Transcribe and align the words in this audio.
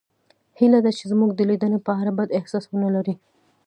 هیله 0.59 0.79
ده 0.85 0.91
چې 0.97 1.03
زموږ 1.11 1.31
د 1.35 1.41
لیدنې 1.49 1.79
په 1.85 1.91
اړه 1.99 2.11
بد 2.17 2.29
احساس 2.37 2.63
ونلرئ 2.67 3.15